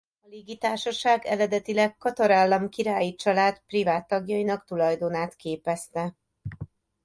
[0.21, 6.15] A légitársaság eredetileg Katar Állam királyi család privát tagjainak tulajdonát képezte.